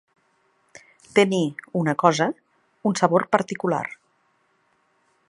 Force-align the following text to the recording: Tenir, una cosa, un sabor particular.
Tenir, 1.19 1.43
una 1.81 1.95
cosa, 2.05 2.29
un 2.91 2.99
sabor 3.03 3.29
particular. 3.37 3.85